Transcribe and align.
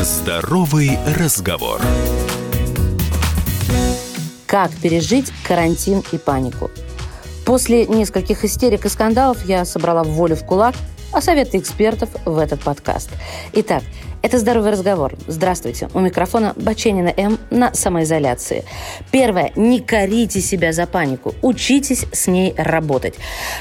Здоровый 0.00 0.96
разговор. 1.18 1.80
Как 4.46 4.70
пережить 4.70 5.32
карантин 5.44 6.04
и 6.12 6.18
панику? 6.18 6.70
После 7.44 7.84
нескольких 7.84 8.44
истерик 8.44 8.84
и 8.84 8.88
скандалов 8.88 9.44
я 9.44 9.64
собрала 9.64 10.04
волю 10.04 10.36
в 10.36 10.44
кулак, 10.44 10.76
а 11.12 11.20
советы 11.20 11.58
экспертов 11.58 12.10
в 12.24 12.38
этот 12.38 12.60
подкаст. 12.60 13.10
Итак, 13.52 13.82
это 14.20 14.38
«Здоровый 14.38 14.72
разговор». 14.72 15.14
Здравствуйте. 15.28 15.88
У 15.94 16.00
микрофона 16.00 16.52
Баченина 16.56 17.14
М. 17.16 17.38
на 17.50 17.72
самоизоляции. 17.72 18.64
Первое. 19.12 19.52
Не 19.54 19.78
корите 19.80 20.40
себя 20.40 20.72
за 20.72 20.86
панику. 20.86 21.36
Учитесь 21.40 22.04
с 22.10 22.26
ней 22.26 22.52
работать. 22.56 23.14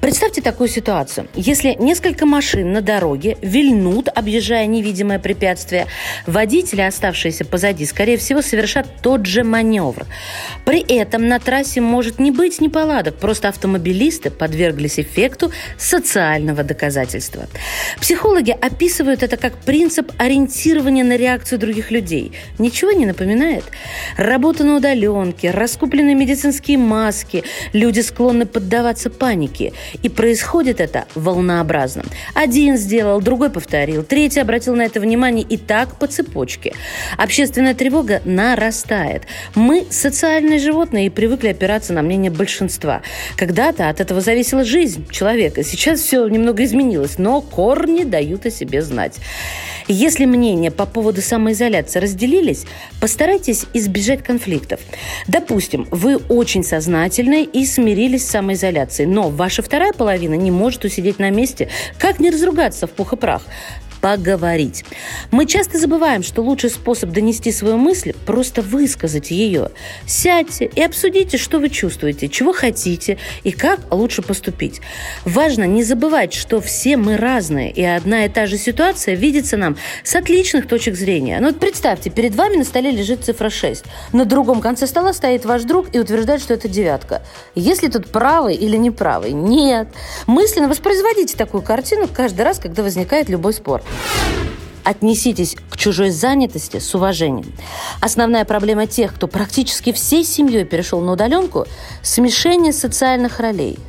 Представьте 0.00 0.40
такую 0.40 0.70
ситуацию. 0.70 1.28
Если 1.34 1.74
несколько 1.78 2.24
машин 2.24 2.72
на 2.72 2.80
дороге 2.80 3.36
вильнут, 3.42 4.08
объезжая 4.08 4.66
невидимое 4.66 5.18
препятствие, 5.18 5.86
водители, 6.26 6.80
оставшиеся 6.80 7.44
позади, 7.44 7.84
скорее 7.84 8.16
всего, 8.16 8.40
совершат 8.40 8.86
тот 9.02 9.26
же 9.26 9.44
маневр. 9.44 10.06
При 10.64 10.80
этом 10.80 11.28
на 11.28 11.40
трассе 11.40 11.82
может 11.82 12.18
не 12.18 12.30
быть 12.30 12.58
неполадок, 12.60 13.16
просто 13.16 13.48
автомобилисты 13.48 14.30
подверглись 14.30 14.98
эффекту 14.98 15.52
социального 15.76 16.62
доказательства. 16.62 17.27
Психологи 18.00 18.50
описывают 18.50 19.22
это 19.22 19.36
как 19.36 19.56
принцип 19.58 20.10
ориентации 20.16 20.38
ориентирование 20.38 21.04
на 21.04 21.16
реакцию 21.16 21.58
других 21.58 21.90
людей. 21.90 22.32
Ничего 22.58 22.92
не 22.92 23.06
напоминает? 23.06 23.64
Работа 24.16 24.64
на 24.64 24.76
удаленке, 24.76 25.50
раскупленные 25.50 26.14
медицинские 26.14 26.78
маски. 26.78 27.44
Люди 27.72 28.00
склонны 28.00 28.46
поддаваться 28.46 29.10
панике. 29.10 29.72
И 30.02 30.08
происходит 30.08 30.80
это 30.80 31.06
волнообразно. 31.14 32.04
Один 32.34 32.76
сделал, 32.76 33.20
другой 33.20 33.50
повторил, 33.50 34.04
третий 34.04 34.40
обратил 34.40 34.74
на 34.74 34.82
это 34.82 35.00
внимание 35.00 35.44
и 35.44 35.56
так 35.56 35.96
по 35.98 36.06
цепочке. 36.06 36.74
Общественная 37.16 37.74
тревога 37.74 38.22
нарастает. 38.24 39.22
Мы 39.54 39.86
социальные 39.90 40.58
животные 40.58 41.06
и 41.06 41.10
привыкли 41.10 41.48
опираться 41.48 41.92
на 41.92 42.02
мнение 42.02 42.30
большинства. 42.30 43.02
Когда-то 43.36 43.88
от 43.88 44.00
этого 44.00 44.20
зависела 44.20 44.64
жизнь 44.64 45.06
человека. 45.10 45.64
Сейчас 45.64 46.00
все 46.00 46.26
немного 46.28 46.64
изменилось, 46.64 47.17
но 47.18 47.40
корни 47.40 48.04
дают 48.04 48.46
о 48.46 48.50
себе 48.50 48.82
знать. 48.82 49.16
Если 49.88 50.26
мнения 50.26 50.70
по 50.70 50.84
поводу 50.84 51.22
самоизоляции 51.22 51.98
разделились, 51.98 52.66
постарайтесь 53.00 53.64
избежать 53.72 54.22
конфликтов. 54.22 54.80
Допустим, 55.26 55.88
вы 55.90 56.16
очень 56.16 56.62
сознательны 56.62 57.44
и 57.44 57.64
смирились 57.64 58.26
с 58.26 58.30
самоизоляцией, 58.30 59.08
но 59.08 59.30
ваша 59.30 59.62
вторая 59.62 59.92
половина 59.92 60.34
не 60.34 60.50
может 60.50 60.84
усидеть 60.84 61.18
на 61.18 61.30
месте. 61.30 61.68
Как 61.98 62.20
не 62.20 62.30
разругаться 62.30 62.86
в 62.86 62.90
пух 62.90 63.14
и 63.14 63.16
прах? 63.16 63.42
Поговорить. 64.00 64.84
Мы 65.30 65.46
часто 65.46 65.78
забываем, 65.78 66.22
что 66.22 66.42
лучший 66.42 66.70
способ 66.70 67.10
донести 67.10 67.52
свою 67.52 67.76
мысль– 67.76 68.12
просто 68.26 68.62
высказать 68.62 69.30
ее. 69.30 69.70
Сядьте 70.06 70.66
и 70.66 70.82
обсудите, 70.82 71.38
что 71.38 71.58
вы 71.58 71.68
чувствуете, 71.68 72.28
чего 72.28 72.52
хотите 72.52 73.18
и 73.44 73.52
как 73.52 73.80
лучше 73.90 74.22
поступить. 74.22 74.80
Важно 75.24 75.64
не 75.64 75.82
забывать, 75.82 76.34
что 76.34 76.60
все 76.60 76.96
мы 76.96 77.16
разные, 77.16 77.70
и 77.70 77.82
одна 77.82 78.24
и 78.24 78.28
та 78.28 78.46
же 78.46 78.58
ситуация 78.58 79.14
видится 79.14 79.56
нам 79.56 79.76
с 80.04 80.14
отличных 80.14 80.68
точек 80.68 80.96
зрения. 80.96 81.38
Ну 81.40 81.48
вот 81.48 81.58
представьте, 81.58 82.10
перед 82.10 82.34
вами 82.34 82.56
на 82.56 82.64
столе 82.64 82.90
лежит 82.90 83.24
цифра 83.24 83.50
6. 83.50 83.84
На 84.12 84.24
другом 84.24 84.60
конце 84.60 84.86
стола 84.86 85.12
стоит 85.12 85.44
ваш 85.44 85.62
друг 85.64 85.94
и 85.94 85.98
утверждает, 85.98 86.40
что 86.40 86.54
это 86.54 86.68
девятка. 86.68 87.22
Есть 87.54 87.82
ли 87.82 87.88
тут 87.88 88.08
правый 88.10 88.54
или 88.54 88.76
неправый? 88.76 89.32
Нет. 89.32 89.88
Мысленно 90.26 90.68
воспроизводите 90.68 91.36
такую 91.36 91.62
картину 91.62 92.08
каждый 92.12 92.42
раз, 92.42 92.58
когда 92.58 92.82
возникает 92.82 93.28
любой 93.28 93.52
спор. 93.52 93.82
Отнеситесь 94.84 95.56
к 95.70 95.76
чужой 95.76 96.10
занятости 96.10 96.78
с 96.78 96.94
уважением. 96.94 97.52
Основная 98.00 98.44
проблема 98.44 98.86
тех, 98.86 99.14
кто 99.14 99.28
практически 99.28 99.92
всей 99.92 100.24
семьей 100.24 100.64
перешел 100.64 101.00
на 101.00 101.12
удаленку– 101.12 101.66
смешение 102.02 102.72
социальных 102.72 103.38
ролей– 103.38 103.78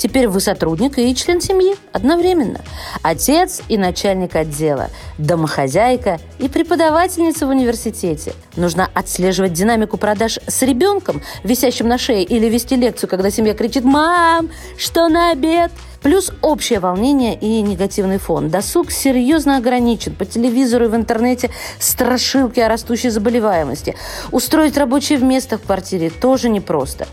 Теперь 0.00 0.28
вы 0.28 0.40
сотрудник 0.40 0.98
и 0.98 1.14
член 1.14 1.42
семьи 1.42 1.76
одновременно. 1.92 2.62
Отец 3.02 3.60
и 3.68 3.76
начальник 3.76 4.34
отдела, 4.34 4.88
домохозяйка 5.18 6.18
и 6.38 6.48
преподавательница 6.48 7.46
в 7.46 7.50
университете. 7.50 8.32
Нужно 8.56 8.88
отслеживать 8.94 9.52
динамику 9.52 9.98
продаж 9.98 10.38
с 10.46 10.62
ребенком, 10.62 11.20
висящим 11.44 11.86
на 11.86 11.98
шее, 11.98 12.24
или 12.24 12.46
вести 12.46 12.76
лекцию, 12.76 13.10
когда 13.10 13.30
семья 13.30 13.52
кричит 13.52 13.84
«Мам, 13.84 14.48
что 14.78 15.06
на 15.08 15.32
обед?» 15.32 15.70
Плюс 16.02 16.32
общее 16.40 16.80
волнение 16.80 17.34
и 17.34 17.60
негативный 17.60 18.18
фон. 18.18 18.48
Досуг 18.48 18.90
серьезно 18.90 19.56
ограничен. 19.56 20.14
По 20.14 20.24
телевизору 20.24 20.86
и 20.86 20.88
в 20.88 20.96
интернете 20.96 21.50
страшилки 21.78 22.60
о 22.60 22.68
растущей 22.68 23.10
заболеваемости. 23.10 23.96
Устроить 24.32 24.76
рабочее 24.76 25.18
место 25.18 25.58
в 25.58 25.62
квартире 25.62 26.10
тоже 26.10 26.48
непросто. 26.48 27.06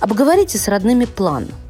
Обговорите 0.00 0.58
с 0.58 0.68
родными 0.68 1.04
план– 1.04 1.48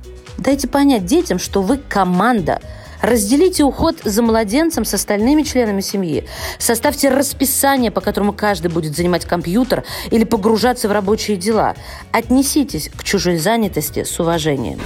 Дайте 0.42 0.66
понять 0.66 1.04
детям, 1.04 1.38
что 1.38 1.62
вы 1.62 1.76
команда. 1.76 2.60
Разделите 3.00 3.64
уход 3.64 3.96
за 4.04 4.22
младенцем 4.22 4.84
с 4.84 4.94
остальными 4.94 5.42
членами 5.42 5.80
семьи. 5.80 6.24
Составьте 6.58 7.10
расписание, 7.10 7.90
по 7.90 8.00
которому 8.00 8.32
каждый 8.32 8.68
будет 8.68 8.96
занимать 8.96 9.24
компьютер 9.24 9.84
или 10.10 10.24
погружаться 10.24 10.88
в 10.88 10.92
рабочие 10.92 11.36
дела. 11.36 11.74
Отнеситесь 12.12 12.90
к 12.96 13.02
чужой 13.02 13.38
занятости 13.38 14.04
с 14.04 14.18
уважением 14.20 14.80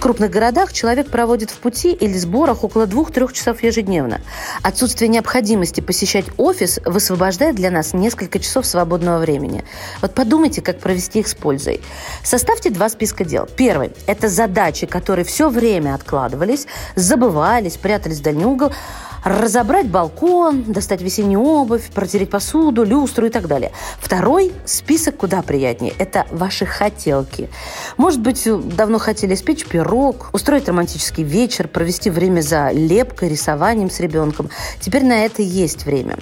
крупных 0.00 0.30
городах 0.30 0.72
человек 0.72 1.08
проводит 1.10 1.50
в 1.50 1.58
пути 1.58 1.92
или 1.92 2.14
сборах 2.14 2.64
около 2.64 2.86
двух-трех 2.86 3.32
часов 3.32 3.62
ежедневно. 3.62 4.20
Отсутствие 4.62 5.08
необходимости 5.08 5.80
посещать 5.80 6.24
офис 6.36 6.80
высвобождает 6.84 7.54
для 7.54 7.70
нас 7.70 7.92
несколько 7.92 8.40
часов 8.40 8.66
свободного 8.66 9.18
времени. 9.18 9.64
Вот 10.02 10.14
подумайте, 10.14 10.62
как 10.62 10.80
провести 10.80 11.20
их 11.20 11.28
с 11.28 11.34
пользой. 11.34 11.80
Составьте 12.24 12.70
два 12.70 12.88
списка 12.88 13.24
дел. 13.24 13.46
Первый– 13.56 13.92
это 14.06 14.28
задачи, 14.28 14.86
которые 14.86 15.24
все 15.24 15.48
время 15.48 15.94
откладывались, 15.94 16.66
забывались, 16.96 17.76
прятались 17.76 18.18
в 18.18 18.22
дальний 18.22 18.46
угол– 18.46 18.72
разобрать 19.24 19.86
балкон, 19.86 20.64
достать 20.64 21.02
весеннюю 21.02 21.42
обувь, 21.42 21.90
протереть 21.90 22.30
посуду, 22.30 22.84
люстру 22.84 23.26
и 23.26 23.30
так 23.30 23.46
далее. 23.46 23.72
Второй 24.00 24.52
список 24.64 25.16
куда 25.16 25.42
приятнее. 25.42 25.92
Это 25.98 26.26
ваши 26.30 26.66
хотелки. 26.66 27.48
Может 27.96 28.20
быть, 28.20 28.48
давно 28.76 28.98
хотели 28.98 29.34
испечь 29.34 29.66
пирог, 29.66 30.30
устроить 30.32 30.68
романтический 30.68 31.24
вечер, 31.24 31.68
провести 31.68 32.10
время 32.10 32.40
за 32.40 32.70
лепкой, 32.70 33.28
рисованием 33.28 33.90
с 33.90 34.00
ребенком. 34.00 34.50
Теперь 34.80 35.04
на 35.04 35.24
это 35.24 35.42
есть 35.42 35.84
время. 35.84 36.16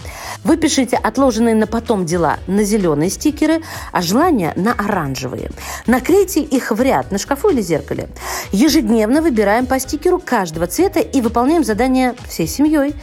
Вы 0.44 0.56
пишите 0.56 0.96
отложенные 0.96 1.54
на 1.54 1.66
потом 1.66 2.04
дела 2.04 2.38
на 2.46 2.64
зеленые 2.64 3.10
стикеры, 3.10 3.62
а 3.92 4.02
желания 4.02 4.52
на 4.56 4.72
оранжевые. 4.72 5.50
Наклейте 5.86 6.40
их 6.40 6.70
в 6.70 6.80
ряд 6.80 7.10
на 7.12 7.18
шкафу 7.18 7.50
или 7.50 7.60
зеркале. 7.60 8.08
Ежедневно 8.52 9.22
выбираем 9.22 9.66
по 9.66 9.78
стикеру 9.78 10.18
каждого 10.18 10.66
цвета 10.66 11.00
и 11.00 11.20
выполняем 11.20 11.64
задание 11.64 12.14
всей 12.28 12.46
семьей 12.46 12.87
второй. 12.88 12.94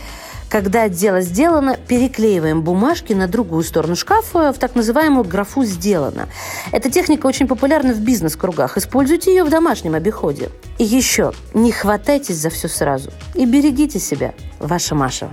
Когда 0.48 0.88
дело 0.88 1.22
сделано, 1.22 1.76
переклеиваем 1.76 2.62
бумажки 2.62 3.14
на 3.14 3.28
другую 3.28 3.64
сторону 3.64 3.96
шкафа 3.96 4.54
в 4.54 4.60
так 4.60 4.76
называемую 4.76 5.26
графу 5.26 5.64
«сделано». 5.64 6.30
Эта 6.72 6.90
техника 6.90 7.26
очень 7.26 7.48
популярна 7.48 7.94
в 7.94 8.00
бизнес-кругах. 8.00 8.78
Используйте 8.78 9.32
ее 9.32 9.44
в 9.44 9.50
домашнем 9.50 9.96
обиходе. 9.96 10.50
И 10.78 10.84
еще, 10.84 11.34
не 11.54 11.72
хватайтесь 11.72 12.38
за 12.38 12.50
все 12.52 12.68
сразу. 12.68 13.12
И 13.34 13.46
берегите 13.46 14.00
себя. 14.00 14.34
Ваша 14.60 14.96
Маша. 14.96 15.30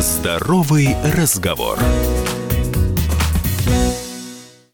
Здоровый 0.00 0.96
разговор. 1.16 1.78